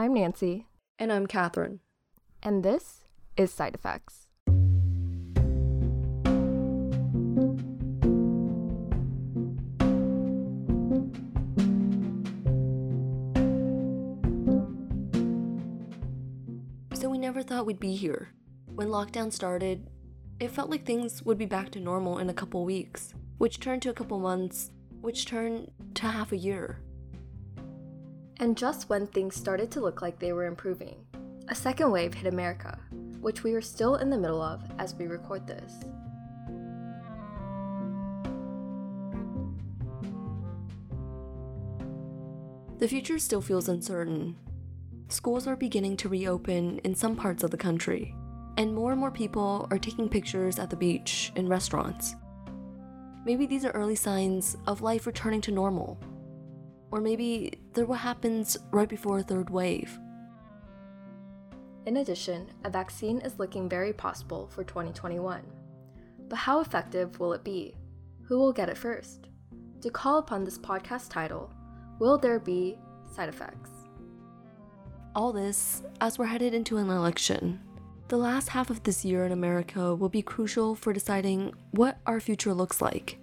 [0.00, 0.68] I'm Nancy.
[1.00, 1.80] And I'm Catherine.
[2.40, 3.02] And this
[3.36, 4.28] is Side Effects.
[16.94, 18.28] So we never thought we'd be here.
[18.66, 19.90] When lockdown started,
[20.38, 23.82] it felt like things would be back to normal in a couple weeks, which turned
[23.82, 24.70] to a couple months,
[25.00, 26.78] which turned to half a year.
[28.40, 30.96] And just when things started to look like they were improving,
[31.48, 32.78] a second wave hit America,
[33.20, 35.72] which we are still in the middle of as we record this.
[42.78, 44.36] The future still feels uncertain.
[45.08, 48.14] Schools are beginning to reopen in some parts of the country,
[48.56, 52.14] and more and more people are taking pictures at the beach and restaurants.
[53.24, 55.98] Maybe these are early signs of life returning to normal.
[56.90, 59.98] Or maybe they're what happens right before a third wave.
[61.86, 65.42] In addition, a vaccine is looking very possible for 2021.
[66.28, 67.74] But how effective will it be?
[68.24, 69.28] Who will get it first?
[69.80, 71.50] To call upon this podcast title,
[71.98, 72.76] Will There Be
[73.10, 73.70] Side Effects?
[75.14, 77.60] All this as we're headed into an election.
[78.08, 82.20] The last half of this year in America will be crucial for deciding what our
[82.20, 83.18] future looks like.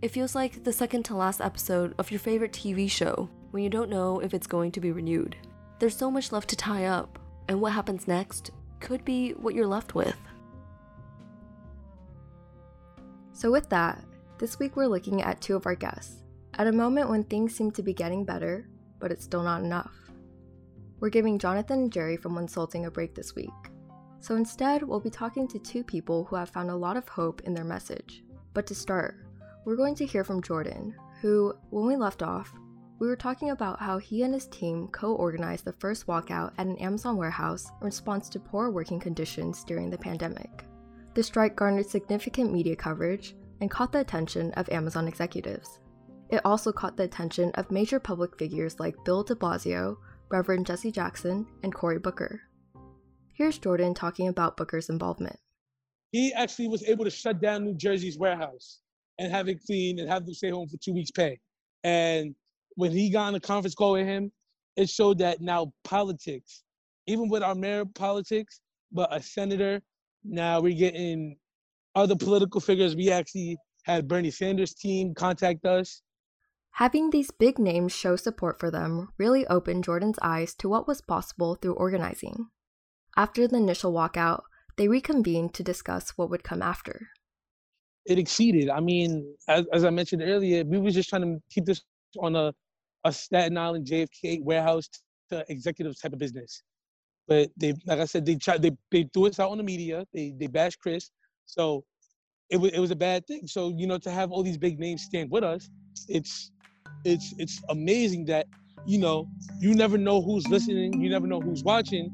[0.00, 3.68] It feels like the second to last episode of your favorite TV show when you
[3.68, 5.36] don't know if it's going to be renewed.
[5.80, 7.18] There's so much left to tie up,
[7.48, 10.16] and what happens next could be what you're left with.
[13.32, 14.04] So, with that,
[14.38, 16.22] this week we're looking at two of our guests
[16.54, 18.68] at a moment when things seem to be getting better,
[19.00, 19.94] but it's still not enough.
[21.00, 23.50] We're giving Jonathan and Jerry from Wonsulting a break this week.
[24.20, 27.40] So instead, we'll be talking to two people who have found a lot of hope
[27.42, 28.22] in their message.
[28.54, 29.27] But to start,
[29.68, 32.54] we're going to hear from Jordan, who, when we left off,
[33.00, 36.66] we were talking about how he and his team co organized the first walkout at
[36.66, 40.64] an Amazon warehouse in response to poor working conditions during the pandemic.
[41.12, 45.80] The strike garnered significant media coverage and caught the attention of Amazon executives.
[46.30, 49.98] It also caught the attention of major public figures like Bill de Blasio,
[50.30, 52.40] Reverend Jesse Jackson, and Cory Booker.
[53.34, 55.38] Here's Jordan talking about Booker's involvement.
[56.10, 58.80] He actually was able to shut down New Jersey's warehouse
[59.18, 61.38] and have it clean and have them stay home for two weeks' pay.
[61.84, 62.34] And
[62.76, 64.32] when he got on a conference call with him,
[64.76, 66.62] it showed that now politics,
[67.06, 68.60] even with our mayor politics,
[68.92, 69.82] but a senator,
[70.24, 71.36] now we're getting
[71.94, 72.94] other political figures.
[72.94, 76.02] We actually had Bernie Sanders' team contact us.
[76.72, 81.00] Having these big names show support for them really opened Jordan's eyes to what was
[81.00, 82.50] possible through organizing.
[83.16, 84.42] After the initial walkout,
[84.76, 87.08] they reconvened to discuss what would come after
[88.08, 88.70] it exceeded.
[88.70, 91.82] I mean, as, as I mentioned earlier, we was just trying to keep this
[92.18, 92.54] on a,
[93.04, 94.88] a Staten Island JFK warehouse
[95.28, 96.62] to executive type of business.
[97.28, 100.06] But they, like I said, they tried, they, they threw us out on the media.
[100.14, 101.10] They, they bashed Chris.
[101.44, 101.84] So
[102.48, 103.46] it was, it was a bad thing.
[103.46, 105.68] So, you know, to have all these big names stand with us,
[106.08, 106.50] it's,
[107.04, 108.46] it's, it's amazing that,
[108.86, 109.28] you know,
[109.60, 110.98] you never know who's listening.
[110.98, 112.10] You never know who's watching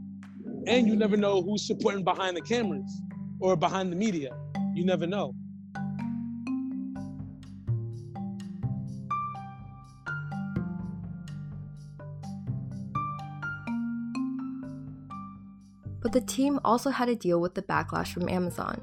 [0.67, 2.91] and you never know who's supporting behind the cameras
[3.39, 4.37] or behind the media.
[4.75, 5.35] You never know.
[16.15, 18.81] The team also had to deal with the backlash from Amazon.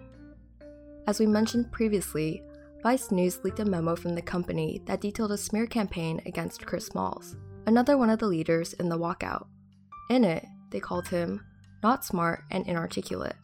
[1.08, 2.44] As we mentioned previously,
[2.84, 6.88] Vice News leaked a memo from the company that detailed a smear campaign against Chris
[6.88, 7.38] Smalls,
[7.68, 9.48] another one of the leaders in the walkout.
[10.10, 11.42] In it, they called him
[11.82, 13.38] not smart and inarticulate.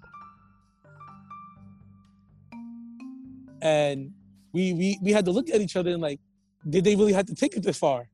[3.62, 4.12] And
[4.52, 6.20] we, we, we had to look at each other and like,
[6.70, 8.10] did they really have to take it this far?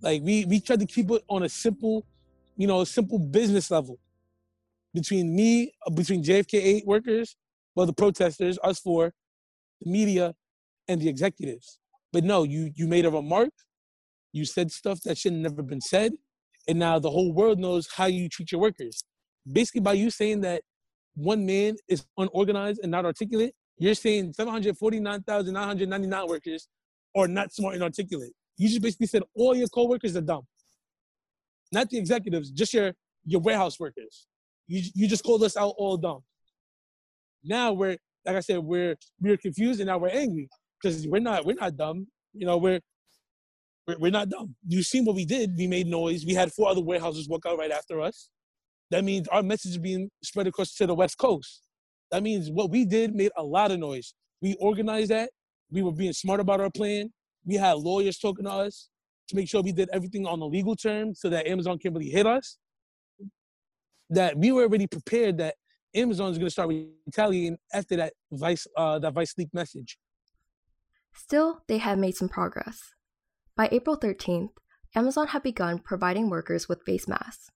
[0.00, 2.04] Like we, we tried to keep it on a simple,
[2.56, 4.00] you know, a simple business level
[4.94, 7.36] between me, uh, between JFK8 workers,
[7.74, 9.12] well, the protesters, us four,
[9.80, 10.34] the media,
[10.88, 11.78] and the executives.
[12.12, 13.50] But no, you you made a remark,
[14.32, 16.12] you said stuff that should have never been said,
[16.68, 19.02] and now the whole world knows how you treat your workers.
[19.50, 20.62] Basically, by you saying that
[21.16, 26.68] one man is unorganized and not articulate, you're saying 749,999 workers
[27.16, 28.32] are not smart and articulate.
[28.56, 30.46] You just basically said all your coworkers are dumb.
[31.72, 32.94] Not the executives, just your
[33.24, 34.26] your warehouse workers.
[34.66, 36.20] You you just called us out all dumb.
[37.44, 37.96] Now we're
[38.26, 40.48] like I said, we're we're confused and now we're angry
[40.82, 42.06] because we're not we're not dumb.
[42.32, 42.80] You know, we're,
[43.86, 44.54] we're we're not dumb.
[44.66, 45.56] You seen what we did?
[45.56, 46.24] We made noise.
[46.26, 48.28] We had four other warehouses walk out right after us.
[48.90, 51.62] That means our message is being spread across to the West Coast.
[52.10, 54.14] That means what we did made a lot of noise.
[54.40, 55.30] We organized that.
[55.70, 57.12] We were being smart about our plan.
[57.44, 58.88] We had lawyers talking to us.
[59.28, 62.10] to make sure we did everything on the legal terms so that Amazon can't really
[62.10, 62.58] hit us.
[64.14, 65.56] That we were already prepared that
[65.94, 66.70] Amazon is going to start
[67.06, 69.98] retaliating after that Vice uh, that Vice leak message.
[71.14, 72.92] Still, they had made some progress.
[73.56, 74.50] By April 13th,
[74.96, 77.50] Amazon had begun providing workers with face masks.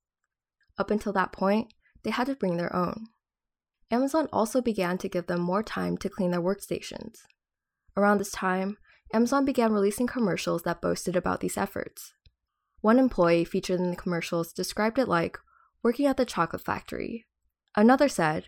[0.78, 1.74] Up until that point,
[2.04, 3.06] they had to bring their own.
[3.90, 7.18] Amazon also began to give them more time to clean their workstations.
[7.96, 8.76] Around this time,
[9.12, 12.12] Amazon began releasing commercials that boasted about these efforts.
[12.80, 15.38] One employee featured in the commercials described it like
[15.82, 17.26] working at the chocolate factory.
[17.76, 18.46] Another said,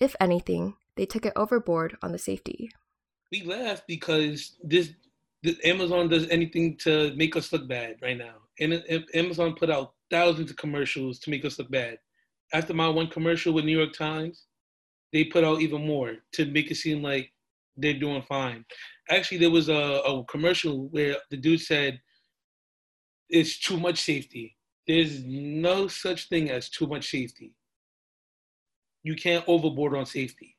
[0.00, 2.70] if anything, they took it overboard on the safety.
[3.32, 4.92] We laugh because this,
[5.42, 8.34] this Amazon does anything to make us look bad right now.
[8.60, 8.82] And
[9.14, 11.98] Amazon put out thousands of commercials to make us look bad.
[12.52, 14.46] After my one commercial with New York Times,
[15.12, 17.32] they put out even more to make it seem like
[17.76, 18.64] they're doing fine.
[19.10, 22.00] Actually, there was a, a commercial where the dude said,
[23.28, 24.56] it's too much safety.
[24.88, 27.52] There's no such thing as too much safety.
[29.02, 30.56] You can't overboard on safety.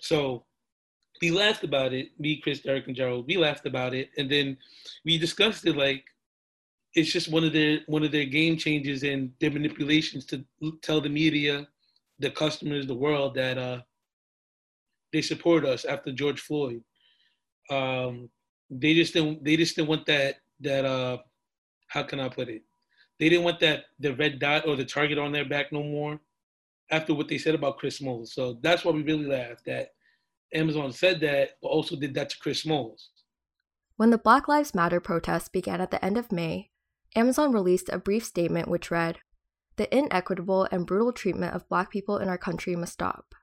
[0.00, 0.46] So
[1.20, 2.08] we laughed about it.
[2.18, 3.26] Me, Chris, Derek, and Gerald.
[3.26, 4.56] We laughed about it, and then
[5.04, 5.76] we discussed it.
[5.76, 6.04] Like
[6.94, 10.44] it's just one of their one of their game changes and their manipulations to
[10.82, 11.68] tell the media,
[12.18, 13.80] the customers, the world that uh,
[15.12, 16.82] they support us after George Floyd.
[17.70, 18.30] Um,
[18.70, 19.44] they just didn't.
[19.44, 20.36] They just didn't want that.
[20.60, 21.18] That uh,
[21.88, 22.62] how can I put it?
[23.18, 26.20] They didn't want that the red dot or the target on their back no more.
[26.90, 29.94] After what they said about Chris Smalls, so that's why we really laughed that
[30.52, 33.08] Amazon said that, but also did that to Chris Smalls.
[33.96, 36.70] When the Black Lives Matter protests began at the end of May,
[37.16, 39.18] Amazon released a brief statement which read
[39.76, 43.34] The inequitable and brutal treatment of Black people in our country must stop.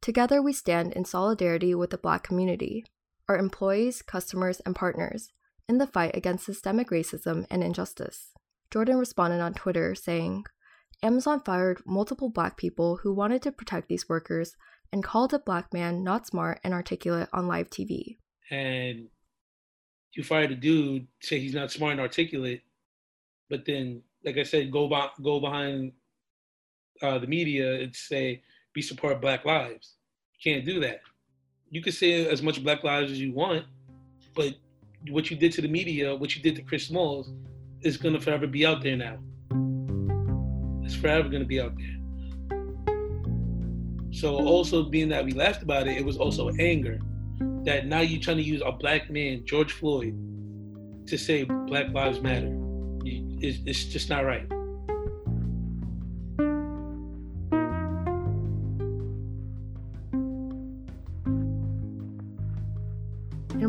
[0.00, 2.84] Together, we stand in solidarity with the Black community,
[3.28, 5.32] our employees, customers, and partners
[5.68, 8.32] in the fight against systemic racism and injustice.
[8.72, 10.44] Jordan responded on Twitter saying,
[11.02, 14.54] Amazon fired multiple Black people who wanted to protect these workers
[14.90, 18.16] and called a Black man not smart and articulate on live TV.
[18.50, 19.08] And
[20.14, 22.62] you fired a dude, say he's not smart and articulate,
[23.50, 25.92] but then, like I said, go, by, go behind
[27.02, 28.42] uh, the media and say,
[28.72, 29.96] be support Black lives.
[30.38, 31.00] You can't do that.
[31.68, 33.66] You can say as much Black lives as you want,
[34.34, 34.54] but
[35.10, 37.32] what you did to the media, what you did to Chris Smalls,
[37.84, 39.18] is gonna forever be out there now.
[40.84, 41.98] It's forever gonna be out there.
[44.12, 47.00] So also being that we laughed about it, it was also anger
[47.64, 50.14] that now you're trying to use a black man, George Floyd,
[51.06, 52.56] to say Black Lives Matter.
[53.04, 54.46] It's just not right.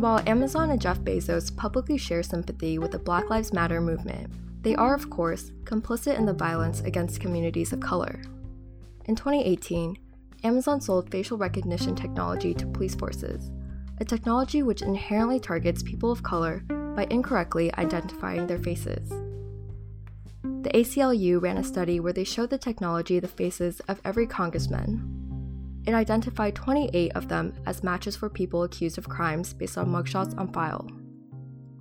[0.04, 4.30] While Amazon and Jeff Bezos publicly share sympathy with the Black Lives Matter movement,
[4.62, 8.22] they are, of course, complicit in the violence against communities of color.
[9.06, 9.98] In 2018,
[10.44, 13.50] Amazon sold facial recognition technology to police forces,
[14.02, 16.64] a technology which inherently targets people of color
[16.98, 19.10] by incorrectly identifying their faces.
[20.44, 25.13] The ACLU ran a study where they showed the technology the faces of every congressman,
[25.86, 30.38] it identified 28 of them as matches for people accused of crimes based on mugshots
[30.38, 30.90] on file.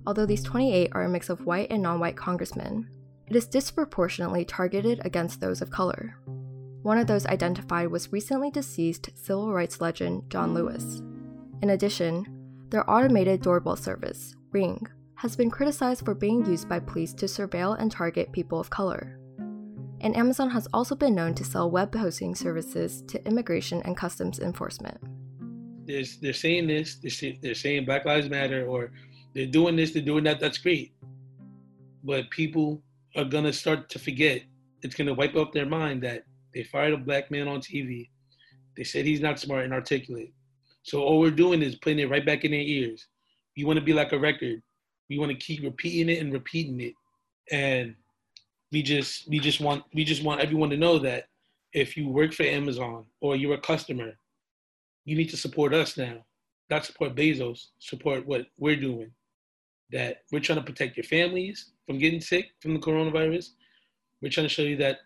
[0.05, 2.89] Although these 28 are a mix of white and non white congressmen,
[3.27, 6.17] it is disproportionately targeted against those of color.
[6.81, 11.01] One of those identified was recently deceased civil rights legend John Lewis.
[11.61, 12.25] In addition,
[12.69, 17.79] their automated doorbell service, Ring, has been criticized for being used by police to surveil
[17.79, 19.17] and target people of color
[20.03, 24.39] and Amazon has also been known to sell web hosting services to immigration and customs
[24.39, 24.99] enforcement.
[25.85, 28.91] They're, saying this, they're, they're saying Black Lives Matter, or
[29.33, 30.93] they're doing this, they're doing that, that's great.
[32.03, 32.81] But people
[33.15, 34.43] are to start to forget.
[34.81, 38.09] It's to wipe out their mind that they fired a black man on TV.
[38.75, 40.33] They said he's not smart and articulate.
[40.83, 43.07] So all we're doing is putting it right back in their ears.
[43.55, 44.61] You want to be like a record.
[45.09, 46.93] We want to keep repeating it and repeating it.
[47.51, 47.95] And
[48.73, 51.27] we just we just want we just want everyone to know that
[51.73, 54.13] if you work for Amazon or you're a customer,
[55.05, 56.25] you need to support us now.
[56.69, 59.11] Not support Bezos, support what we're doing.
[59.91, 63.49] That we're trying to protect your families from getting sick from the coronavirus.
[64.21, 64.99] We're trying to show you that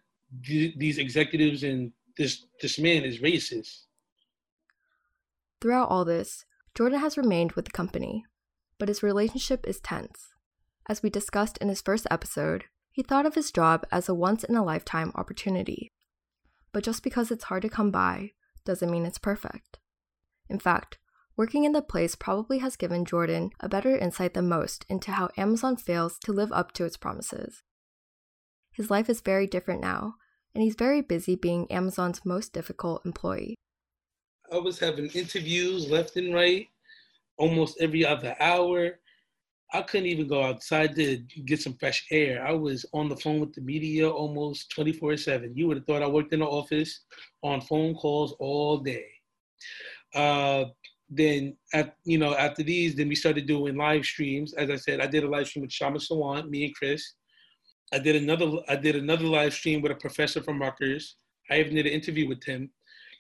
[0.46, 3.82] th- these executives and this this man is racist.
[5.60, 8.24] Throughout all this, Jordan has remained with the company,
[8.80, 10.30] but his relationship is tense.
[10.88, 12.66] As we discussed in his first episode,
[12.98, 15.92] he thought of his job as a once in a lifetime opportunity.
[16.74, 18.32] But just because it's hard to come by
[18.66, 19.78] doesn't mean it's perfect.
[20.50, 20.98] In fact,
[21.38, 25.30] Working in the place probably has given Jordan a better insight than most into how
[25.38, 27.62] Amazon fails to live up to its promises.
[28.72, 30.16] His life is very different now,
[30.56, 33.54] and he's very busy being Amazon's most difficult employee.
[34.52, 36.70] I was having interviews left and right,
[37.38, 38.98] almost every other hour.
[39.74, 42.46] I couldn't even go outside to get some fresh air.
[42.46, 45.54] I was on the phone with the media almost 24 7.
[45.56, 47.02] You would have thought I worked in the office
[47.44, 49.06] on phone calls all day.
[50.16, 50.66] Uh,
[51.10, 54.54] then, at, you know, after these, then we started doing live streams.
[54.54, 57.14] As I said, I did a live stream with Kshama Sawant, me and Chris.
[57.94, 58.52] I did another.
[58.68, 61.16] I did another live stream with a professor from Rutgers.
[61.50, 62.70] I even did an interview with him.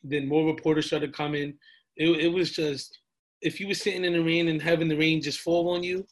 [0.03, 1.53] Then more reporters started coming.
[1.95, 2.99] It, it was just
[3.41, 6.05] if you were sitting in the rain and having the rain just fall on you,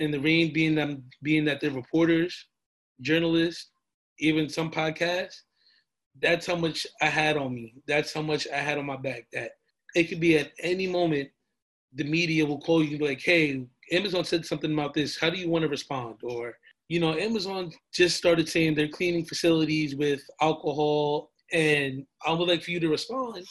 [0.00, 2.46] and the rain being them being that they're reporters,
[3.00, 3.70] journalists,
[4.18, 5.40] even some podcasts,
[6.22, 7.74] that's how much I had on me.
[7.86, 9.26] That's how much I had on my back.
[9.32, 9.52] That
[9.94, 11.28] it could be at any moment
[11.94, 15.18] the media will call you and be like, hey, Amazon said something about this.
[15.18, 16.16] How do you want to respond?
[16.22, 16.54] Or,
[16.88, 22.62] you know, Amazon just started saying they're cleaning facilities with alcohol and I would like
[22.62, 23.46] for you to respond.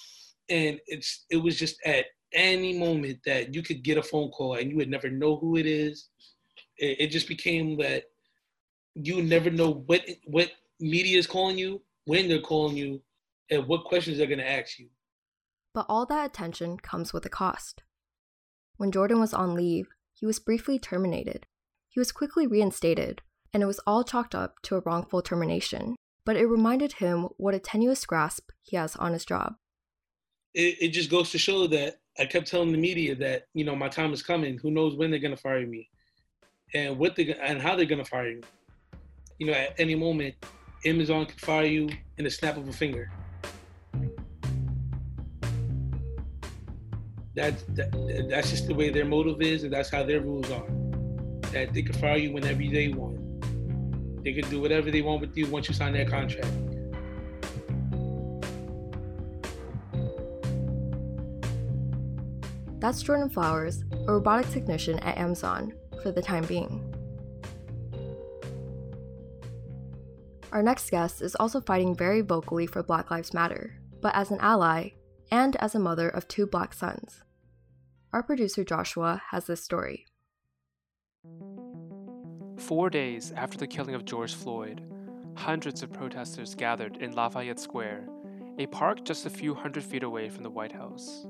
[0.49, 4.55] And it's it was just at any moment that you could get a phone call
[4.55, 6.09] and you would never know who it is.
[6.77, 8.03] It, it just became that
[8.93, 13.01] you never know what what media is calling you, when they're calling you,
[13.49, 14.89] and what questions they're gonna ask you.
[15.73, 17.83] But all that attention comes with a cost.
[18.77, 21.47] When Jordan was on leave, he was briefly terminated.
[21.89, 23.21] He was quickly reinstated,
[23.53, 27.53] and it was all chalked up to a wrongful termination but it reminded him what
[27.53, 29.53] a tenuous grasp he has on his job.
[30.53, 33.75] It, it just goes to show that I kept telling the media that you know
[33.75, 34.57] my time is coming.
[34.59, 35.89] Who knows when they're gonna fire me,
[36.73, 38.41] and what they and how they're gonna fire me.
[39.37, 40.35] You know, at any moment,
[40.85, 43.11] Amazon could fire you in a snap of a finger.
[47.35, 50.69] That's that, that's just the way their motive is, and that's how their rules are.
[51.51, 53.19] That they can fire you whenever they want.
[54.23, 56.47] They can do whatever they want with you once you sign that contract.
[62.85, 65.73] That's Jordan Flowers, a robotic technician at Amazon,
[66.03, 66.93] for the time being.
[70.51, 73.73] Our next guest is also fighting very vocally for Black Lives Matter,
[74.03, 74.91] but as an ally
[75.31, 77.23] and as a mother of two black sons.
[78.13, 80.05] Our producer Joshua has this story.
[82.55, 84.83] Four days after the killing of George Floyd,
[85.35, 88.07] hundreds of protesters gathered in Lafayette Square,
[88.59, 91.25] a park just a few hundred feet away from the White House.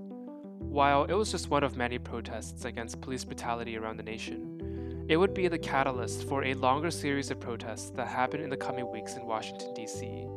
[0.69, 5.17] While it was just one of many protests against police brutality around the nation, it
[5.17, 8.91] would be the catalyst for a longer series of protests that happened in the coming
[8.91, 10.27] weeks in Washington, D.C.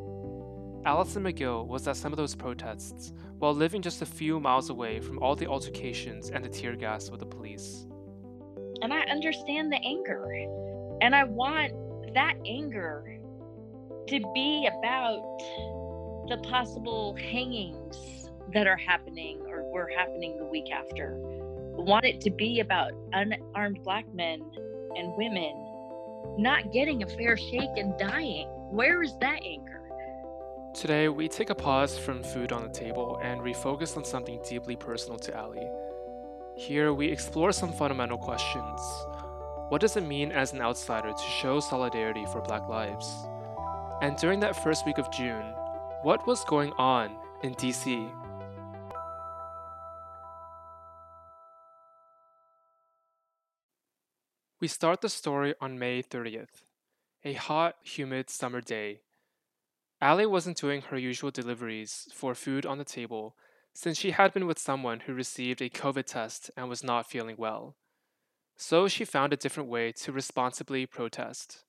[0.84, 5.00] Allison McGill was at some of those protests while living just a few miles away
[5.00, 7.86] from all the altercations and the tear gas with the police.
[8.82, 10.24] And I understand the anger
[11.00, 11.72] and I want
[12.14, 13.18] that anger
[14.08, 15.38] to be about
[16.28, 17.96] the possible hangings
[18.52, 21.14] that are happening or were happening the week after.
[21.16, 24.40] Want it to be about unarmed black men
[24.96, 25.64] and women
[26.38, 28.48] not getting a fair shake and dying.
[28.70, 29.82] Where is that anchor?
[30.74, 34.76] Today, we take a pause from food on the table and refocus on something deeply
[34.76, 35.66] personal to Ali.
[36.56, 38.80] Here, we explore some fundamental questions
[39.68, 43.06] what does it mean as an outsider to show solidarity for Black lives?
[44.00, 45.44] And during that first week of June,
[46.02, 48.10] what was going on in DC?
[54.60, 56.64] We start the story on May 30th,
[57.24, 59.02] a hot, humid summer day.
[60.02, 63.36] Ali wasn't doing her usual deliveries for food on the table
[63.72, 67.36] since she had been with someone who received a COVID test and was not feeling
[67.38, 67.76] well.
[68.56, 71.62] So she found a different way to responsibly protest.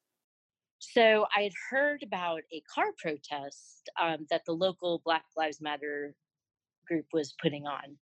[0.79, 6.15] So I had heard about a car protest um, that the local Black Lives Matter
[6.87, 7.97] group was putting on.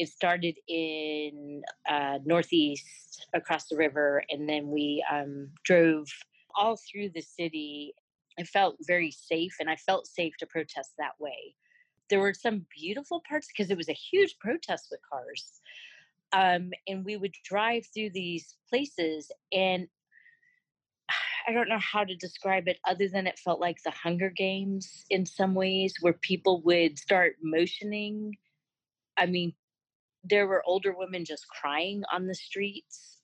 [0.00, 6.08] It started in uh, Northeast across the river, and then we um, drove
[6.56, 7.94] all through the city.
[8.38, 11.54] I felt very safe, and I felt safe to protest that way.
[12.08, 15.60] There were some beautiful parts because it was a huge protest with cars
[16.32, 19.88] um, and we would drive through these places and
[21.48, 25.04] I don't know how to describe it other than it felt like the Hunger Games
[25.10, 28.36] in some ways, where people would start motioning.
[29.16, 29.54] I mean,
[30.24, 33.18] there were older women just crying on the streets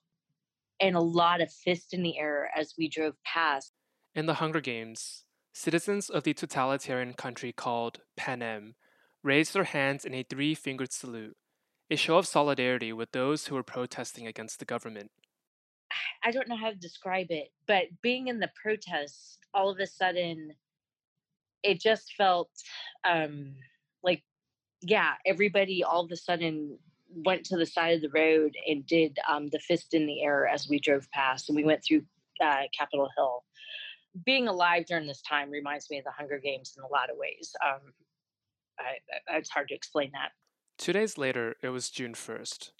[0.80, 3.72] and a lot of fists in the air as we drove past.
[4.14, 8.74] In the Hunger Games, citizens of the totalitarian country called Panem
[9.22, 11.36] raised their hands in a three fingered salute
[11.90, 15.10] a show of solidarity with those who were protesting against the government.
[16.24, 19.86] I don't know how to describe it, but being in the protest, all of a
[19.86, 20.52] sudden,
[21.62, 22.50] it just felt
[23.08, 23.54] um,
[24.82, 26.78] yeah, everybody all of a sudden
[27.24, 30.46] went to the side of the road and did um, the fist in the air
[30.46, 32.02] as we drove past, and we went through
[32.42, 33.44] uh, Capitol Hill.
[34.24, 37.16] Being alive during this time reminds me of the Hunger Games in a lot of
[37.16, 37.54] ways.
[37.64, 37.92] Um,
[38.78, 40.32] I, I, it's hard to explain that.
[40.78, 42.70] Two days later, it was June 1st.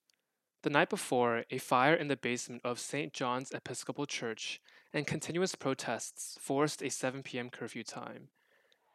[0.63, 3.13] The night before, a fire in the basement of St.
[3.13, 4.61] John's Episcopal Church
[4.93, 7.51] and continuous protests forced a 7 p.m.
[7.51, 8.29] curfew time.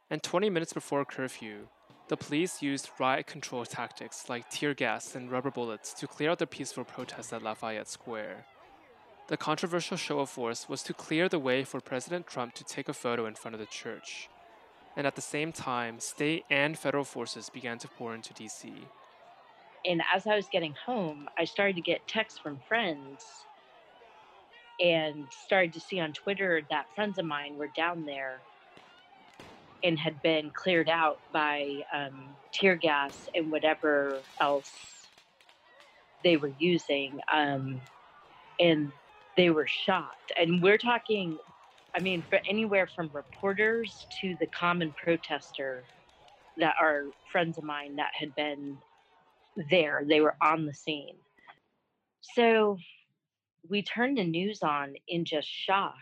[0.09, 1.67] And 20 minutes before curfew,
[2.11, 6.39] the police used riot control tactics like tear gas and rubber bullets to clear out
[6.39, 8.43] the peaceful protests at Lafayette Square.
[9.29, 12.89] The controversial show of force was to clear the way for President Trump to take
[12.89, 14.27] a photo in front of the church.
[14.97, 18.73] And at the same time, state and federal forces began to pour into DC.
[19.85, 23.23] And as I was getting home, I started to get texts from friends
[24.81, 28.41] and started to see on Twitter that friends of mine were down there
[29.83, 34.71] and had been cleared out by um, tear gas and whatever else
[36.23, 37.19] they were using.
[37.33, 37.81] Um,
[38.59, 38.91] and
[39.37, 40.31] they were shocked.
[40.39, 41.37] And we're talking,
[41.95, 45.83] I mean, for anywhere from reporters to the common protester
[46.57, 48.77] that are friends of mine that had been
[49.69, 51.15] there, they were on the scene.
[52.35, 52.77] So
[53.69, 55.95] we turned the news on in just shock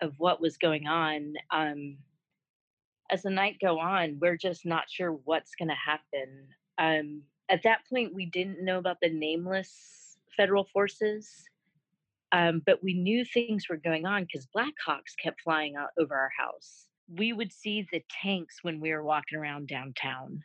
[0.00, 1.34] of what was going on.
[1.50, 1.96] Um,
[3.10, 6.46] as the night go on, we're just not sure what's going to happen.
[6.78, 11.44] Um, at that point, we didn't know about the nameless federal forces,
[12.32, 16.30] um, but we knew things were going on because Blackhawks kept flying out over our
[16.36, 16.86] house.
[17.08, 20.42] We would see the tanks when we were walking around downtown.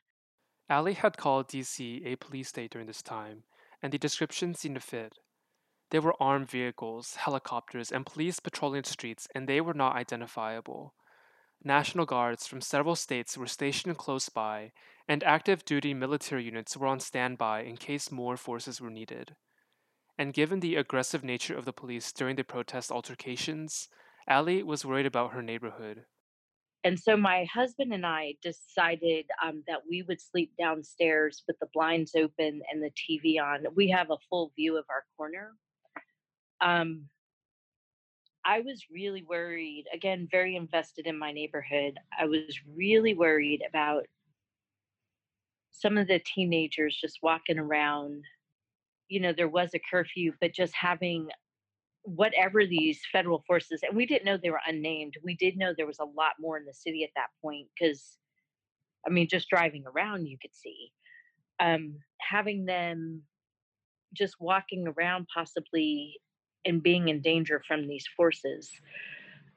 [0.69, 3.43] Allie had called DC a police state during this time,
[3.81, 5.15] and the description seemed to fit.
[5.89, 10.93] There were armed vehicles, helicopters, and police patrolling the streets, and they were not identifiable.
[11.63, 14.71] National Guards from several states were stationed close by,
[15.07, 19.35] and active duty military units were on standby in case more forces were needed.
[20.17, 23.89] And given the aggressive nature of the police during the protest altercations,
[24.27, 26.05] Allie was worried about her neighborhood.
[26.83, 31.67] And so my husband and I decided um, that we would sleep downstairs with the
[31.73, 33.65] blinds open and the TV on.
[33.75, 35.51] We have a full view of our corner.
[36.59, 37.07] Um,
[38.45, 41.97] I was really worried, again, very invested in my neighborhood.
[42.17, 44.05] I was really worried about
[45.71, 48.23] some of the teenagers just walking around.
[49.09, 51.29] You know, there was a curfew, but just having
[52.03, 55.13] whatever these federal forces, and we didn't know they were unnamed.
[55.23, 58.17] We did know there was a lot more in the city at that point because,
[59.05, 60.91] I mean, just driving around, you could see.
[61.59, 63.21] Um, having them
[64.13, 66.19] just walking around, possibly
[66.65, 68.69] and being in danger from these forces.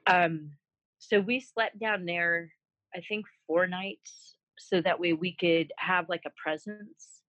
[0.07, 0.51] Um,
[0.99, 2.51] so we slept down there,
[2.95, 7.21] I think, four nights, so that way we could have like a presence.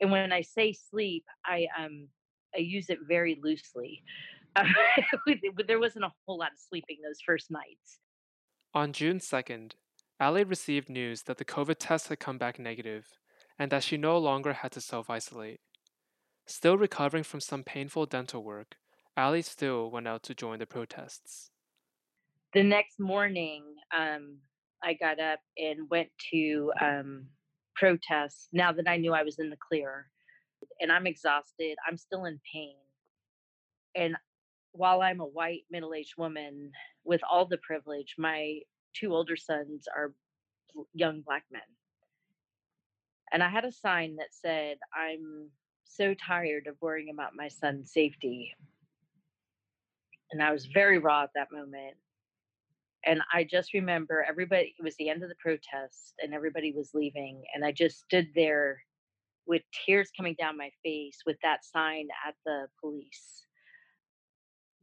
[0.00, 2.08] And when I say sleep, I um
[2.54, 4.02] I use it very loosely.
[4.58, 4.64] Uh,
[5.68, 7.98] there wasn't a whole lot of sleeping those first nights.
[8.72, 9.72] On June 2nd,
[10.18, 13.06] Allie received news that the COVID test had come back negative
[13.58, 15.60] and that she no longer had to self isolate.
[16.46, 18.76] Still recovering from some painful dental work,
[19.16, 21.50] Allie still went out to join the protests.
[22.52, 23.64] The next morning,
[23.96, 24.36] um,
[24.82, 27.26] I got up and went to um,
[27.74, 30.08] protest now that I knew I was in the clear.
[30.80, 31.76] And I'm exhausted.
[31.88, 32.76] I'm still in pain.
[33.94, 34.16] And
[34.72, 36.70] while I'm a white middle aged woman
[37.04, 38.58] with all the privilege, my
[38.94, 40.12] two older sons are
[40.92, 41.62] young black men.
[43.32, 45.48] And I had a sign that said, I'm
[45.84, 48.54] so tired of worrying about my son's safety
[50.30, 51.94] and I was very raw at that moment.
[53.04, 56.90] And I just remember everybody, it was the end of the protest and everybody was
[56.92, 57.44] leaving.
[57.54, 58.82] And I just stood there
[59.46, 63.44] with tears coming down my face with that sign at the police.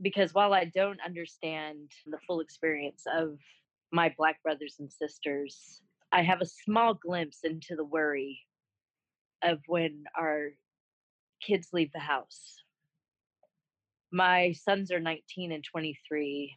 [0.02, 3.38] Because while I don't understand the full experience of
[3.92, 5.82] my Black brothers and sisters,
[6.14, 8.40] I have a small glimpse into the worry
[9.44, 10.50] of when our
[11.42, 12.63] kids leave the house
[14.14, 16.56] my sons are 19 and 23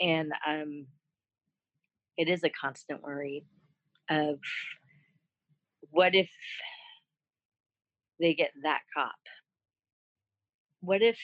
[0.00, 0.86] and um
[2.16, 3.44] it is a constant worry
[4.08, 4.38] of
[5.90, 6.30] what if
[8.20, 9.14] they get that cop?
[10.80, 11.18] What if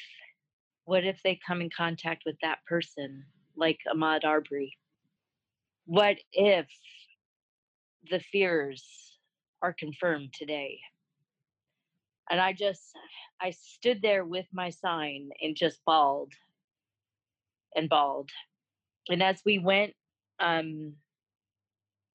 [0.85, 3.25] what if they come in contact with that person
[3.57, 4.77] like Ahmaud Arbery?
[5.87, 6.67] What if
[8.11, 8.85] the fears
[9.63, 10.81] are confirmed today
[12.31, 12.83] And I just,
[13.41, 16.33] I stood there with my sign and just bawled
[17.75, 18.31] and bawled.
[19.09, 19.95] And as we went,
[20.39, 20.95] um,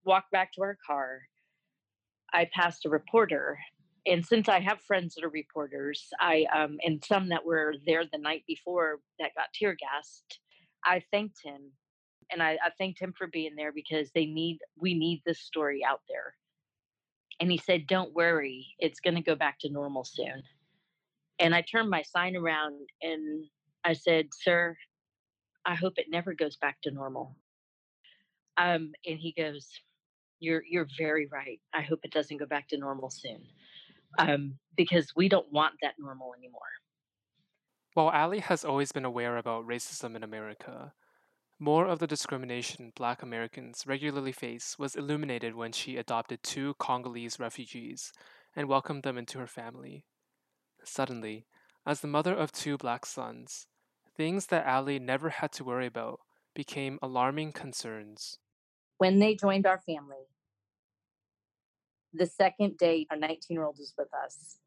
[0.05, 1.21] walked back to our car,
[2.33, 3.59] I passed a reporter.
[4.05, 8.03] And since I have friends that are reporters, I um, and some that were there
[8.05, 10.39] the night before that got tear gassed,
[10.85, 11.71] I thanked him,
[12.31, 15.81] and I, I thanked him for being there because they need we need this story
[15.85, 16.35] out there.
[17.39, 20.43] And he said, "Don't worry, it's going to go back to normal soon."
[21.39, 23.45] And I turned my sign around and
[23.83, 24.75] I said, "Sir,
[25.65, 27.35] I hope it never goes back to normal."
[28.57, 29.69] Um, and he goes,
[30.39, 31.59] "You're you're very right.
[31.73, 33.47] I hope it doesn't go back to normal soon."
[34.17, 36.61] um, because we don't want that normal anymore.
[37.93, 40.93] While Allie has always been aware about racism in America,
[41.59, 47.39] more of the discrimination black Americans regularly face was illuminated when she adopted two Congolese
[47.39, 48.11] refugees
[48.55, 50.05] and welcomed them into her family.
[50.83, 51.47] Suddenly,
[51.85, 53.67] as the mother of two black sons,
[54.15, 56.19] things that Allie never had to worry about
[56.53, 58.37] became alarming concerns.
[58.97, 60.27] When they joined our family,
[62.13, 64.57] the second day our 19 year old was with us,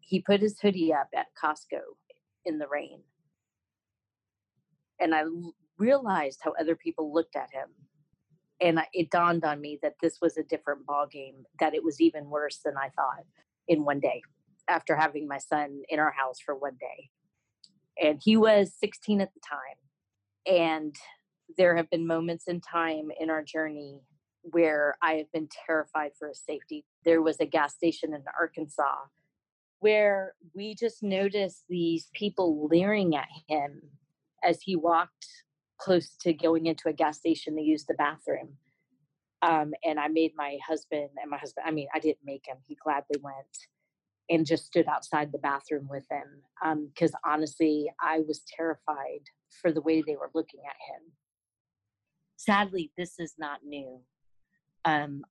[0.00, 1.80] he put his hoodie up at Costco
[2.44, 3.00] in the rain.
[5.00, 5.22] And I
[5.78, 7.68] realized how other people looked at him.
[8.60, 12.00] And it dawned on me that this was a different ball game, that it was
[12.00, 13.24] even worse than I thought
[13.66, 14.22] in one day
[14.68, 17.10] after having my son in our house for one day.
[18.00, 20.56] And he was 16 at the time.
[20.56, 20.94] And
[21.56, 24.00] there have been moments in time in our journey
[24.42, 26.84] where I have been terrified for his safety.
[27.04, 28.96] There was a gas station in Arkansas
[29.80, 33.82] where we just noticed these people leering at him
[34.44, 35.26] as he walked
[35.82, 38.56] close to going into a gas station to use the bathroom.
[39.42, 42.58] Um, and I made my husband and my husband, I mean, I didn't make him,
[42.66, 43.36] he gladly went
[44.30, 46.86] and just stood outside the bathroom with him.
[46.88, 49.24] Because um, honestly, I was terrified
[49.60, 51.12] for the way they were looking at him.
[52.36, 54.00] Sadly, this is not new
[54.84, 55.24] um,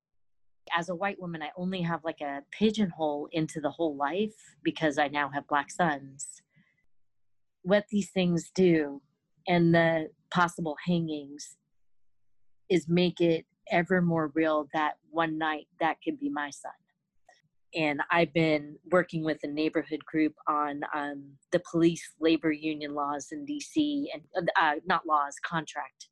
[0.75, 4.97] as a white woman, I only have like a pigeonhole into the whole life because
[4.97, 6.27] I now have black sons.
[7.63, 9.01] What these things do
[9.51, 11.57] and the possible hangings
[12.69, 16.71] is make it ever more real that one night that could be my son.
[17.75, 23.27] And I've been working with a neighborhood group on um, the police labor union laws
[23.33, 26.07] in DC and uh, not laws, contract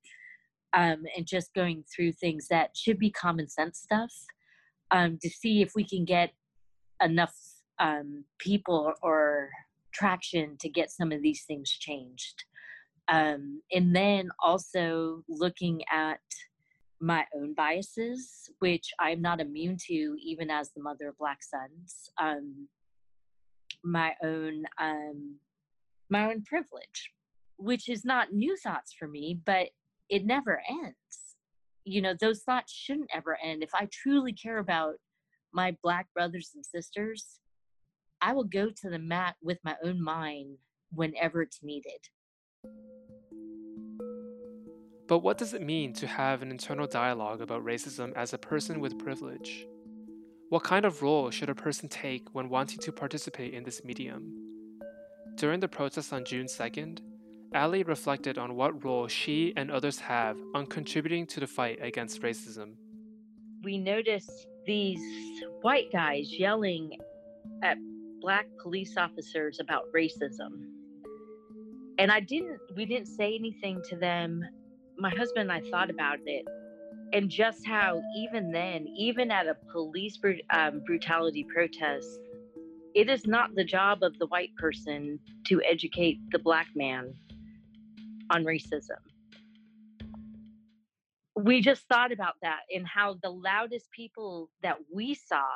[0.73, 4.12] um, and just going through things that should be common sense stuff
[4.91, 6.34] um, to see if we can get
[7.02, 7.36] enough
[7.80, 9.49] um, people or
[9.93, 12.43] traction to get some of these things changed.
[13.12, 16.19] Um, and then also looking at
[17.02, 22.10] my own biases, which I'm not immune to, even as the mother of black sons.
[22.22, 22.67] Um,
[23.84, 25.36] my own um,
[26.10, 27.12] my own privilege,
[27.58, 29.69] which is not new thoughts for me, but
[30.10, 31.36] it never ends.
[31.86, 33.63] You know, those thoughts shouldn't ever end.
[33.63, 34.95] If I truly care about
[35.54, 37.39] my black brothers and sisters,
[38.22, 40.58] I will go to the mat with my own mind
[40.91, 42.10] whenever it's needed.
[45.10, 48.80] But what does it mean to have an internal dialogue about racism as a person
[48.80, 49.65] with privilege?
[50.50, 54.32] What kind of role should a person take when wanting to participate in this medium?
[55.34, 57.00] During the protest on June 2nd,
[57.56, 62.22] Ali reflected on what role she and others have on contributing to the fight against
[62.22, 62.76] racism.
[63.63, 65.02] We noticed these
[65.63, 66.91] white guys yelling
[67.63, 67.78] at
[68.22, 70.68] black police officers about racism.
[71.99, 74.41] And I didn't, we didn't say anything to them.
[74.97, 76.45] My husband and I thought about it
[77.12, 80.17] and just how, even then, even at a police
[80.53, 82.07] um, brutality protest,
[82.95, 87.13] it is not the job of the white person to educate the black man
[88.29, 89.01] on racism.
[91.35, 95.47] We just thought about that and how the loudest people that we saw,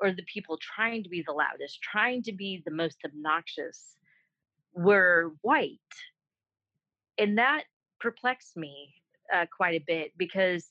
[0.00, 3.96] or the people trying to be the loudest, trying to be the most obnoxious,
[4.74, 5.78] were white.
[7.18, 7.64] And that
[8.00, 8.94] perplexed me
[9.32, 10.70] uh, quite a bit because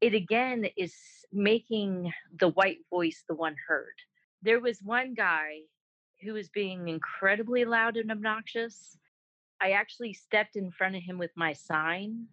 [0.00, 0.94] it again is
[1.32, 3.94] making the white voice the one heard.
[4.42, 5.60] There was one guy
[6.22, 8.96] who was being incredibly loud and obnoxious
[9.60, 12.26] I actually stepped in front of him with my sign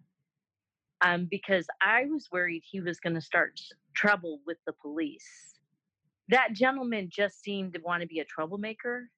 [1.00, 3.60] um, because I was worried he was going to start
[3.94, 5.54] trouble with the police.
[6.28, 9.10] That gentleman just seemed to want to be a troublemaker.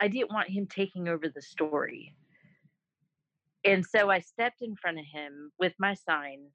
[0.00, 2.14] I didn't want him taking over the story.
[3.64, 6.48] And so I stepped in front of him with my sign,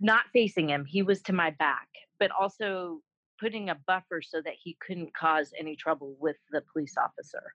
[0.00, 0.84] not facing him.
[0.84, 1.88] He was to my back,
[2.20, 3.00] but also
[3.40, 7.54] putting a buffer so that he couldn't cause any trouble with the police officer.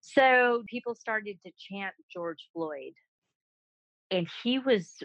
[0.00, 2.92] So people started to chant George Floyd,
[4.10, 5.02] and he was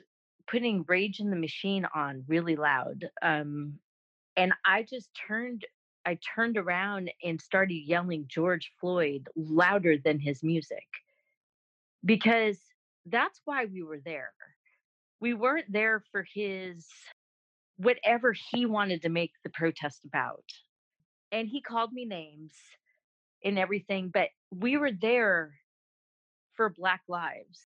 [0.47, 3.10] putting Rage in the Machine on really loud.
[3.21, 3.80] Um,
[4.36, 5.65] and I just turned,
[6.10, 10.88] I turned around and started yelling George Floyd louder than his music
[12.04, 12.58] because
[13.06, 14.34] that's why we were there.
[15.19, 16.88] We weren't there for his
[17.78, 20.45] whatever he wanted to make the protest about.
[21.32, 22.54] And he called me names
[23.45, 25.54] and everything, but we were there
[26.56, 27.67] for Black lives.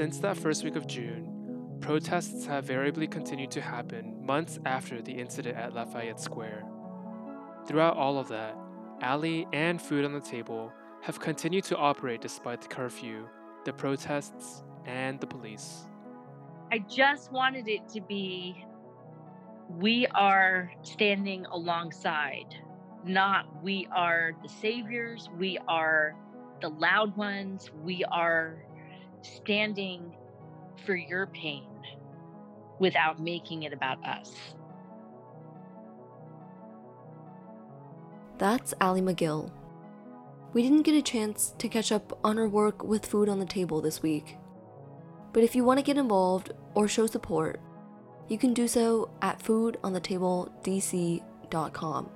[0.00, 5.12] Since that first week of June, protests have variably continued to happen months after the
[5.12, 6.64] incident at Lafayette Square.
[7.66, 8.56] Throughout all of that,
[9.02, 13.28] Allie and Food on the Table have continued to operate despite the curfew,
[13.66, 15.84] the protests, and the police.
[16.72, 18.64] I just wanted it to be
[19.68, 22.54] we are standing alongside,
[23.04, 26.16] not we are the saviors, we are
[26.62, 28.64] the loud ones, we are
[29.22, 30.12] standing
[30.84, 31.64] for your pain
[32.78, 34.32] without making it about us.
[38.38, 39.50] That's Allie McGill.
[40.52, 43.46] We didn't get a chance to catch up on her work with Food on the
[43.46, 44.36] Table this week.
[45.32, 47.60] But if you want to get involved or show support,
[48.28, 52.10] you can do so at foodonthetabledc.com.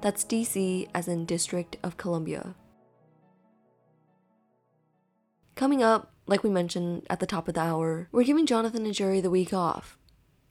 [0.00, 2.54] That's DC as in District of Columbia.
[5.56, 8.94] Coming up, like we mentioned at the top of the hour, we're giving Jonathan and
[8.94, 9.98] Jerry the week off,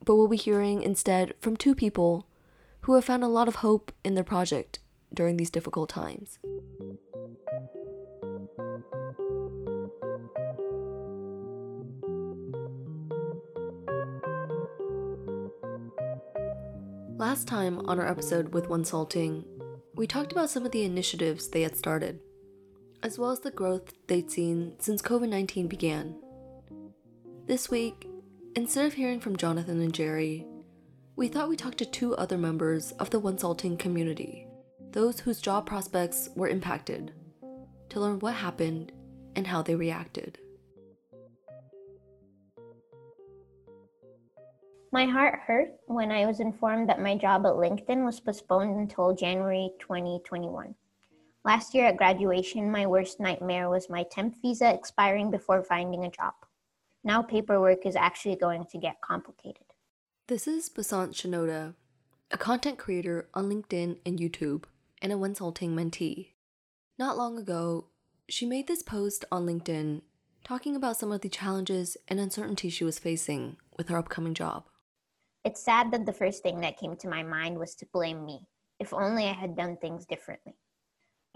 [0.04, 2.28] but we'll be hearing instead from two people
[2.82, 4.78] who have found a lot of hope in their project
[5.12, 6.38] during these difficult times.
[17.16, 19.44] Last time on our episode with Wonsulting,
[19.94, 22.20] we talked about some of the initiatives they had started,
[23.02, 26.16] as well as the growth they'd seen since COVID 19 began.
[27.46, 28.08] This week,
[28.54, 30.46] instead of hearing from Jonathan and Jerry,
[31.16, 34.46] we thought we'd talk to two other members of the Wonsulting community
[34.92, 37.12] those whose job prospects were impacted,
[37.88, 38.92] to learn what happened
[39.36, 40.38] and how they reacted.
[44.92, 49.14] My heart hurt when I was informed that my job at LinkedIn was postponed until
[49.14, 50.74] January 2021.
[51.42, 56.10] Last year at graduation, my worst nightmare was my temp visa expiring before finding a
[56.10, 56.34] job.
[57.02, 59.64] Now paperwork is actually going to get complicated.
[60.28, 61.74] This is Basant Shinoda,
[62.30, 64.64] a content creator on LinkedIn and YouTube
[65.00, 66.32] and a Wonsulting mentee.
[66.98, 67.86] Not long ago,
[68.28, 70.02] she made this post on LinkedIn
[70.44, 74.64] talking about some of the challenges and uncertainty she was facing with her upcoming job.
[75.42, 78.46] It's sad that the first thing that came to my mind was to blame me.
[78.78, 80.54] If only I had done things differently.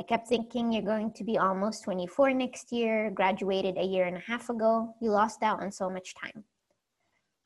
[0.01, 4.17] I kept thinking you're going to be almost 24 next year, graduated a year and
[4.17, 6.45] a half ago, you lost out on so much time.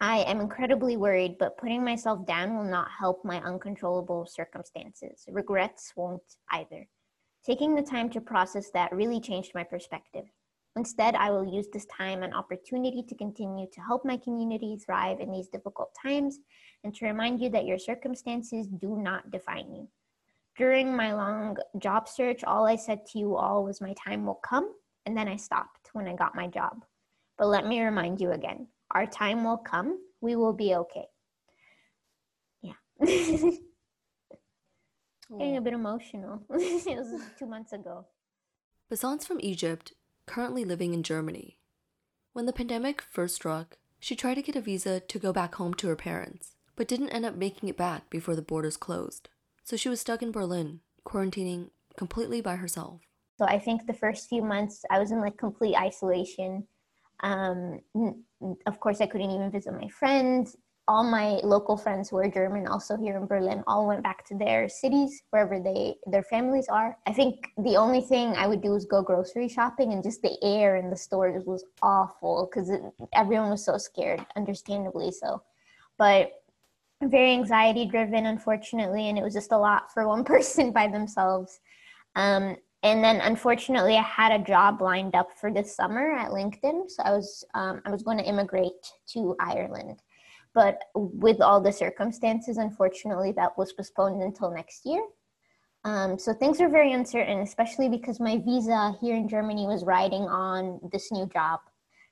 [0.01, 5.25] I am incredibly worried, but putting myself down will not help my uncontrollable circumstances.
[5.29, 6.87] Regrets won't either.
[7.45, 10.25] Taking the time to process that really changed my perspective.
[10.77, 15.21] Instead, I will use this time and opportunity to continue to help my community thrive
[15.21, 16.39] in these difficult times
[16.85, 19.89] and to remind you that your circumstances do not define you.
[20.59, 24.40] During my long job search, all I said to you all was my time will
[24.42, 24.75] come,
[25.07, 26.85] and then I stopped when I got my job.
[27.38, 30.01] But let me remind you again our time will come.
[30.21, 31.07] We will be okay.
[32.61, 32.73] Yeah.
[35.38, 36.42] Getting a bit emotional.
[36.51, 38.07] it was two months ago.
[38.90, 39.92] Basant's from Egypt,
[40.27, 41.59] currently living in Germany.
[42.33, 45.75] When the pandemic first struck, she tried to get a visa to go back home
[45.75, 49.29] to her parents, but didn't end up making it back before the borders closed.
[49.68, 53.02] So she was stuck in Berlin, quarantining completely by herself.
[53.37, 56.66] So I think the first few months I was in like complete isolation.
[57.20, 57.81] Um,
[58.64, 60.57] of course, I couldn't even visit my friends.
[60.88, 64.38] All my local friends who are German, also here in Berlin, all went back to
[64.38, 66.96] their cities, wherever they their families are.
[67.07, 70.42] I think the only thing I would do is go grocery shopping, and just the
[70.42, 72.72] air in the stores was awful because
[73.12, 75.42] everyone was so scared, understandably so.
[75.98, 76.33] But
[77.03, 81.61] very anxiety driven, unfortunately, and it was just a lot for one person by themselves.
[82.17, 86.89] Um, and then unfortunately i had a job lined up for this summer at linkedin
[86.89, 90.01] so i was um, i was going to immigrate to ireland
[90.55, 95.03] but with all the circumstances unfortunately that was postponed until next year
[95.85, 100.23] um, so things are very uncertain especially because my visa here in germany was riding
[100.23, 101.61] on this new job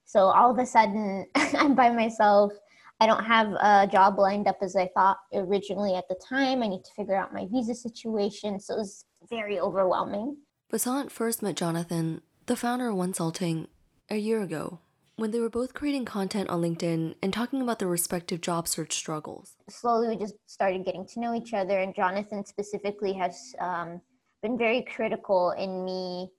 [0.07, 2.53] So all of a sudden, I'm by myself.
[3.00, 6.62] I don't have a job lined up as I thought originally at the time.
[6.62, 8.59] I need to figure out my visa situation.
[8.59, 10.38] So it was very overwhelming.
[10.70, 13.68] Basant first met Jonathan, the founder of Wonsulting,
[14.09, 14.80] a year ago
[15.16, 18.94] when they were both creating content on LinkedIn and talking about their respective job search
[18.94, 19.56] struggles.
[19.68, 24.00] Slowly, we just started getting to know each other, and Jonathan specifically has um,
[24.42, 26.30] been very critical in me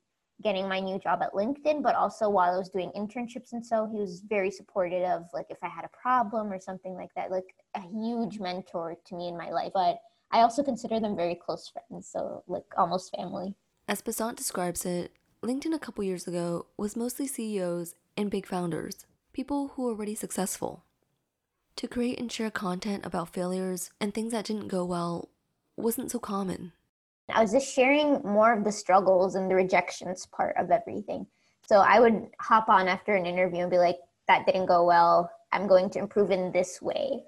[0.44, 3.90] getting my new job at LinkedIn, but also while I was doing internships and so,
[3.92, 7.32] he was very supportive of like if I had a problem or something like that,
[7.32, 9.72] like a huge mentor to me in my life.
[9.74, 10.00] But
[10.32, 13.56] I also consider them very close friends, so like almost family.
[13.88, 19.06] As Basant describes it, LinkedIn a couple years ago was mostly CEOs and big founders,
[19.34, 20.84] people who were already successful.
[21.78, 25.30] To create and share content about failures and things that didn't go well
[25.76, 26.74] wasn't so common.
[27.30, 31.28] I was just sharing more of the struggles and the rejections part of everything.
[31.68, 35.30] So I would hop on after an interview and be like, that didn't go well.
[35.52, 37.24] I'm going to improve in this way.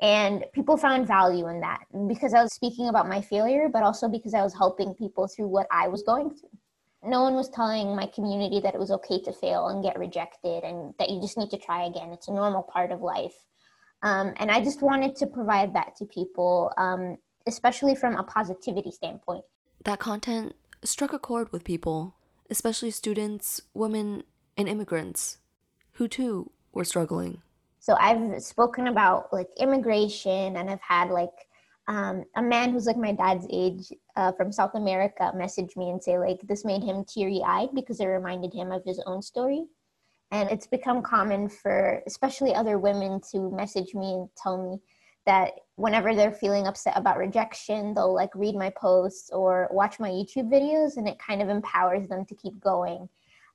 [0.00, 4.08] And people found value in that because I was speaking about my failure, but also
[4.08, 6.50] because I was helping people through what I was going through
[7.04, 10.62] no one was telling my community that it was okay to fail and get rejected
[10.62, 12.12] and that you just need to try again.
[12.12, 13.34] It's a normal part of life.
[14.02, 18.90] Um, and I just wanted to provide that to people, um, especially from a positivity
[18.90, 19.44] standpoint.
[19.84, 22.16] That content struck a chord with people,
[22.50, 24.24] especially students, women,
[24.56, 25.38] and immigrants
[25.92, 27.42] who too were struggling.
[27.80, 31.30] So I've spoken about like immigration and I've had like
[31.88, 36.02] um, a man who's like my dad's age uh, from South America message me and
[36.02, 39.64] say like this made him teary eyed because it reminded him of his own story.
[40.30, 44.78] And it's become common for especially other women to message me and tell me
[45.26, 45.52] that
[45.82, 50.48] whenever they're feeling upset about rejection, they'll like read my posts or watch my YouTube
[50.48, 53.08] videos, and it kind of empowers them to keep going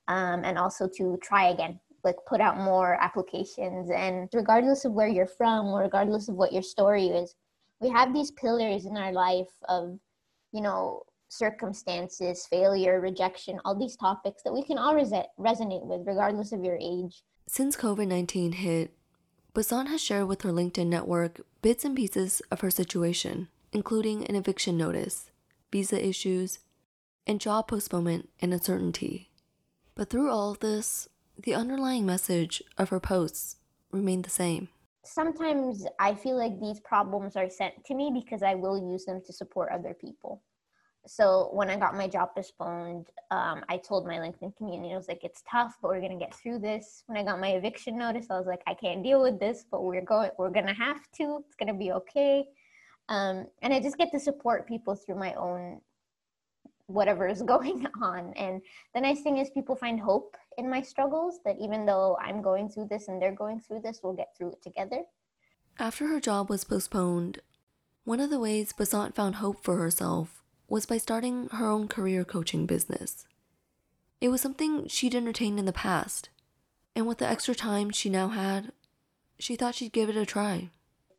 [0.08, 3.90] um, and also to try again, like put out more applications.
[3.90, 7.34] And regardless of where you're from, or regardless of what your story is,
[7.80, 9.98] we have these pillars in our life of
[10.52, 16.06] you know circumstances failure rejection all these topics that we can all res- resonate with
[16.06, 18.97] regardless of your age since covid-19 hit
[19.54, 24.36] Basant has shared with her LinkedIn network bits and pieces of her situation, including an
[24.36, 25.30] eviction notice,
[25.72, 26.60] visa issues,
[27.26, 29.30] and job postponement and uncertainty.
[29.94, 33.56] But through all of this, the underlying message of her posts
[33.90, 34.68] remained the same
[35.08, 39.20] sometimes I feel like these problems are sent to me because I will use them
[39.26, 40.42] to support other people.
[41.08, 45.08] So when I got my job postponed, um, I told my LinkedIn community, I was
[45.08, 47.02] like, it's tough, but we're gonna get through this.
[47.06, 49.82] When I got my eviction notice, I was like, I can't deal with this, but
[49.82, 51.42] we're going, we're gonna have to.
[51.46, 52.44] It's gonna be okay.
[53.08, 55.80] Um, and I just get to support people through my own
[56.88, 58.32] whatever is going on.
[58.34, 58.60] And
[58.94, 62.68] the nice thing is people find hope in my struggles that even though I'm going
[62.68, 65.02] through this and they're going through this, we'll get through it together.
[65.78, 67.38] After her job was postponed,
[68.04, 72.24] one of the ways Basant found hope for herself was by starting her own career
[72.24, 73.26] coaching business.
[74.20, 76.28] It was something she'd entertained in the past,
[76.94, 78.72] and with the extra time she now had,
[79.38, 80.70] she thought she'd give it a try.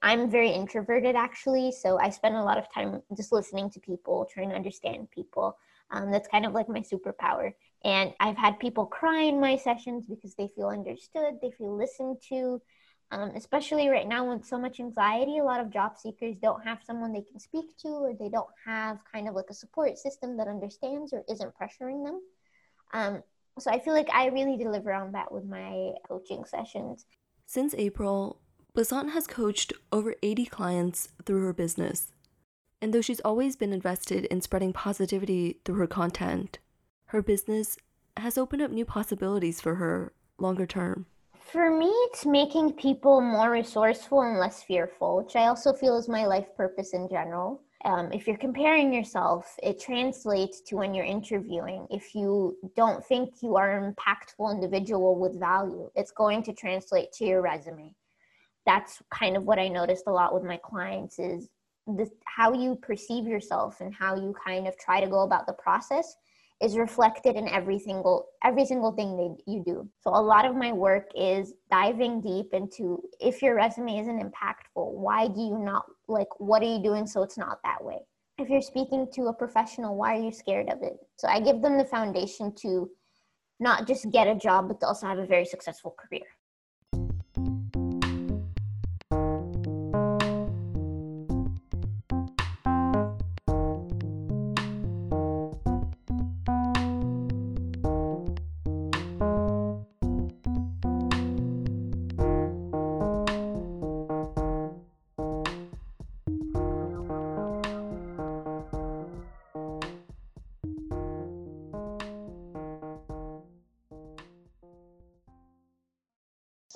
[0.02, 4.28] I'm very introverted actually, so I spend a lot of time just listening to people,
[4.32, 5.58] trying to understand people.
[5.92, 7.54] Um, that's kind of like my superpower.
[7.84, 12.18] And I've had people cry in my sessions because they feel understood, they feel listened
[12.30, 12.62] to.
[13.12, 16.80] Um, especially right now with so much anxiety, a lot of job seekers don't have
[16.86, 20.38] someone they can speak to, or they don't have kind of like a support system
[20.38, 22.22] that understands or isn't pressuring them.
[22.94, 23.24] Um,
[23.58, 27.06] so I feel like I really deliver on that with my coaching sessions.
[27.48, 28.40] Since April,
[28.76, 32.14] Basant has coached over 80 clients through her business.
[32.82, 36.60] And though she's always been invested in spreading positivity through her content,
[37.08, 37.78] her business
[38.18, 41.08] has opened up new possibilities for her longer term.
[41.52, 46.08] For me, it's making people more resourceful and less fearful, which I also feel is
[46.08, 47.64] my life purpose in general.
[47.86, 51.88] Um, if you're comparing yourself, it translates to when you're interviewing.
[51.90, 57.14] If you don't think you are an impactful individual with value, it's going to translate
[57.14, 57.96] to your resume.
[58.68, 61.50] That's kind of what I noticed a lot with my clients is
[61.88, 65.54] this, how you perceive yourself and how you kind of try to go about the
[65.54, 66.16] process
[66.62, 69.90] is reflected in every single every single thing that you do.
[70.02, 74.94] So a lot of my work is diving deep into if your resume isn't impactful
[74.94, 78.00] why do you not like what are you doing so it's not that way?
[78.38, 80.98] If you're speaking to a professional why are you scared of it?
[81.18, 82.90] So i give them the foundation to
[83.60, 86.26] not just get a job but to also have a very successful career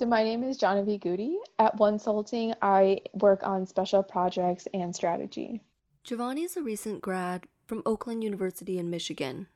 [0.04, 1.38] So my name is Jonavi Goody.
[1.58, 5.62] At Wonsulting, I work on special projects and strategy.
[6.02, 9.46] Giovanni is a recent grad from Oakland University in Michigan.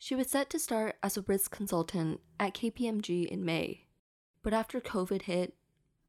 [0.00, 3.86] She was set to start as a risk consultant at KPMG in May,
[4.42, 5.54] but after COVID hit,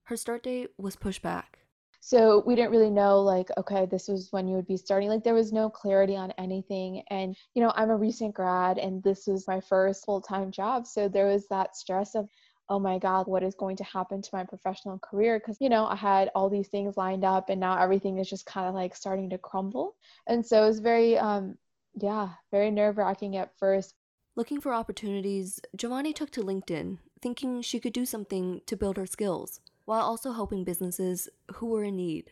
[0.05, 1.59] her start date was pushed back.
[1.99, 5.07] So we didn't really know, like, okay, this was when you would be starting.
[5.07, 7.01] Like, there was no clarity on anything.
[7.09, 10.85] And, you know, I'm a recent grad and this was my first full time job.
[10.85, 12.27] So there was that stress of,
[12.69, 15.39] oh my God, what is going to happen to my professional career?
[15.39, 18.45] Because, you know, I had all these things lined up and now everything is just
[18.45, 19.95] kind of like starting to crumble.
[20.27, 21.57] And so it was very, um,
[21.95, 23.95] yeah, very nerve wracking at first.
[24.35, 29.05] Looking for opportunities, Giovanni took to LinkedIn, thinking she could do something to build her
[29.05, 32.31] skills, while also helping businesses who were in need.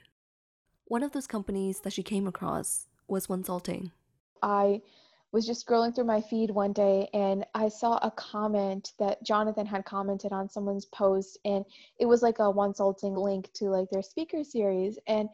[0.86, 3.92] One of those companies that she came across was Wonsulting.
[4.42, 4.82] I
[5.32, 9.66] was just scrolling through my feed one day and I saw a comment that Jonathan
[9.66, 11.64] had commented on someone's post and
[12.00, 15.30] it was like a Wonsulting link to like their speaker series and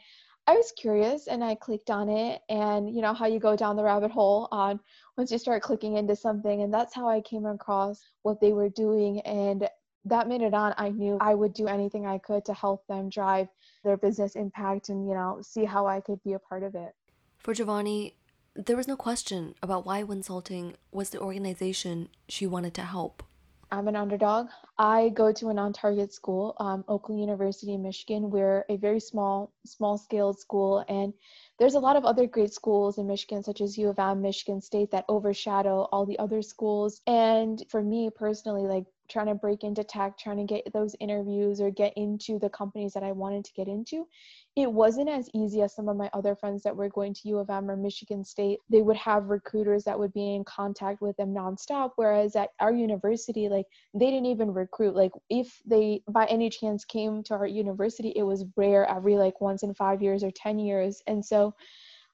[0.45, 3.75] I was curious and I clicked on it and you know how you go down
[3.75, 4.79] the rabbit hole on
[5.17, 8.69] once you start clicking into something and that's how I came across what they were
[8.69, 9.67] doing and
[10.05, 13.47] that minute on I knew I would do anything I could to help them drive
[13.83, 16.93] their business impact and you know see how I could be a part of it.
[17.39, 18.16] For Giovanni,
[18.57, 23.23] there was no question about why Wonsulting was the organization she wanted to help.
[23.69, 24.47] I'm an underdog.
[24.77, 28.29] I go to a non-target school, um, Oakland University in Michigan.
[28.29, 31.13] We're a very small, small-scale school, and
[31.59, 34.61] there's a lot of other great schools in Michigan, such as U of M, Michigan
[34.61, 37.01] State, that overshadow all the other schools.
[37.07, 41.61] And for me personally, like trying to break into tech, trying to get those interviews
[41.61, 44.07] or get into the companies that I wanted to get into,
[44.55, 47.37] it wasn't as easy as some of my other friends that were going to U
[47.37, 48.59] of M or Michigan State.
[48.69, 51.91] They would have recruiters that would be in contact with them nonstop.
[51.95, 54.95] Whereas at our university, like they didn't even recruit.
[54.95, 59.39] Like if they by any chance came to our university, it was rare every like
[59.41, 61.01] once in five years or 10 years.
[61.07, 61.53] And so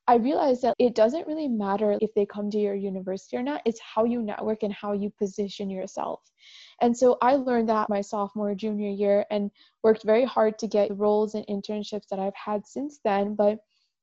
[0.08, 3.62] I realized that it doesn't really matter if they come to your university or not,
[3.66, 6.20] it's how you network and how you position yourself.
[6.82, 9.50] And so I learned that my sophomore, junior year and
[9.82, 13.36] worked very hard to get roles and internships that I've had since then.
[13.36, 13.60] But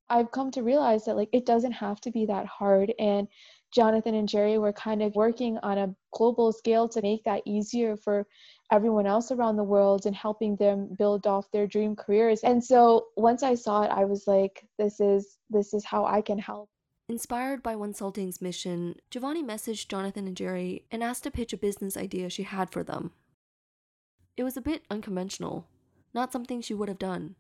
[0.09, 2.95] I've come to realize that like it doesn't have to be that hard.
[2.99, 3.29] And
[3.73, 7.97] Jonathan and Jerry were kind of working on a global scale to make that easier
[7.97, 8.27] for
[8.73, 12.41] everyone else around the world and helping them build off their dream careers.
[12.43, 16.21] And so once I saw it, I was like, this is this is how I
[16.21, 16.69] can help.
[17.09, 21.97] Inspired by Wonsulting's mission, Giovanni messaged Jonathan and Jerry and asked to pitch a business
[21.97, 23.13] idea she had for them.
[24.37, 25.67] It was a bit unconventional,
[26.15, 27.35] not something she would have done.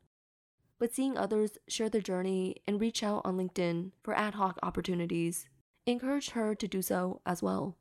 [0.78, 5.46] But seeing others share their journey and reach out on LinkedIn for ad hoc opportunities
[5.86, 7.76] encouraged her to do so as well.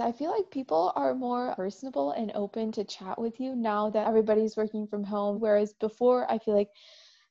[0.00, 4.08] I feel like people are more personable and open to chat with you now that
[4.08, 5.38] everybody's working from home.
[5.38, 6.70] Whereas before, I feel like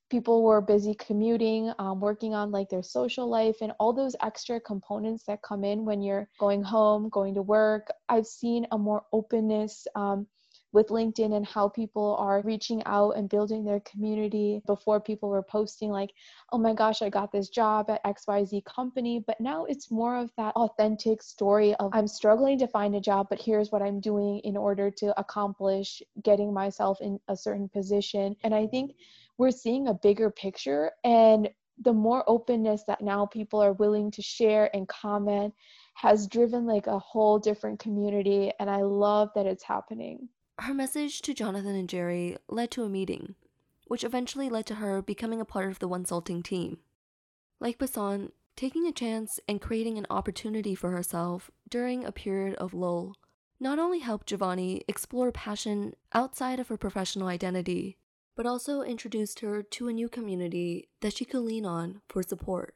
[0.10, 4.60] people were busy commuting, um, working on like their social life and all those extra
[4.60, 7.88] components that come in when you're going home, going to work.
[8.08, 9.88] I've seen a more openness.
[9.96, 10.28] Um,
[10.74, 14.62] with LinkedIn and how people are reaching out and building their community.
[14.66, 16.12] Before people were posting, like,
[16.52, 19.24] oh my gosh, I got this job at XYZ company.
[19.26, 23.28] But now it's more of that authentic story of I'm struggling to find a job,
[23.30, 28.36] but here's what I'm doing in order to accomplish getting myself in a certain position.
[28.44, 28.96] And I think
[29.38, 31.50] we're seeing a bigger picture and
[31.82, 35.54] the more openness that now people are willing to share and comment
[35.96, 40.30] has driven like a whole different community and i love that it's happening
[40.60, 43.36] her message to Jonathan and Jerry led to a meeting,
[43.88, 46.80] which eventually led to her becoming a part of the Wonsulting team.
[47.60, 52.74] Like Basant, taking a chance and creating an opportunity for herself during a period of
[52.74, 53.16] lull
[53.60, 57.98] not only helped Giovanni explore passion outside of her professional identity,
[58.36, 62.76] but also introduced her to a new community that she could lean on for support.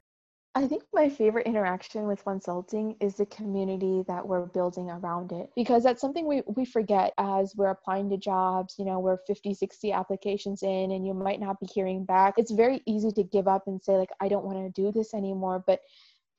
[0.58, 5.51] I think my favorite interaction with Wonsulting is the community that we're building around it
[5.55, 8.74] because that's something we, we forget as we're applying to jobs.
[8.80, 12.34] You know, we're 50, 60 applications in and you might not be hearing back.
[12.38, 15.14] It's very easy to give up and say, like, I don't want to do this
[15.14, 15.64] anymore.
[15.68, 15.82] But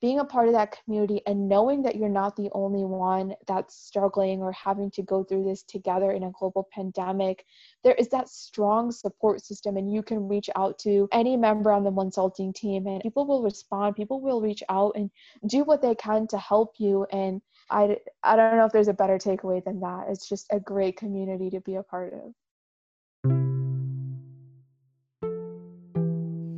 [0.01, 3.75] being a part of that community and knowing that you're not the only one that's
[3.75, 7.45] struggling or having to go through this together in a global pandemic,
[7.83, 11.83] there is that strong support system, and you can reach out to any member on
[11.83, 13.95] the Wonsulting team, and people will respond.
[13.95, 15.11] People will reach out and
[15.47, 17.05] do what they can to help you.
[17.11, 20.05] And I, I don't know if there's a better takeaway than that.
[20.09, 22.33] It's just a great community to be a part of.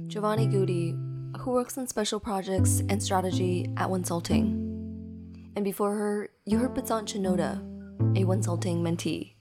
[0.08, 0.94] Giovanni Goody
[1.40, 4.54] who works on special projects and strategy at Wonsulting.
[5.56, 7.60] And before her, you heard Basant Shinoda,
[8.18, 9.34] a Wonsulting mentee.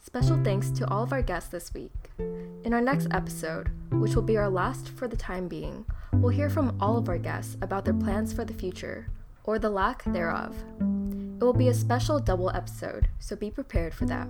[0.00, 2.10] Special thanks to all of our guests this week.
[2.18, 5.84] In our next episode, which will be our last for the time being,
[6.14, 9.08] we'll hear from all of our guests about their plans for the future,
[9.44, 10.54] or the lack thereof.
[11.40, 14.28] It will be a special double episode, so be prepared for that.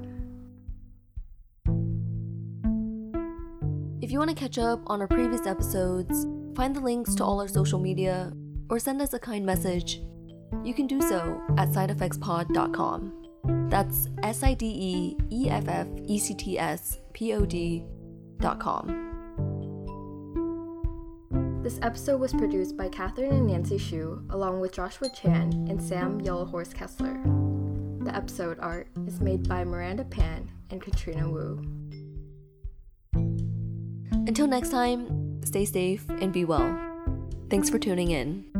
[4.12, 7.48] You want to catch up on our previous episodes, find the links to all our
[7.48, 8.30] social media,
[8.68, 10.02] or send us a kind message,
[10.62, 13.68] you can do so at sideeffectspod.com.
[13.70, 19.08] That's S I D E E F F E C T S P O D.com.
[21.62, 26.20] This episode was produced by Catherine and Nancy Shu, along with Joshua Chan and Sam
[26.20, 27.18] Yellowhorse Kessler.
[28.04, 31.81] The episode art is made by Miranda Pan and Katrina Wu.
[34.26, 36.78] Until next time, stay safe and be well.
[37.50, 38.51] Thanks for tuning in.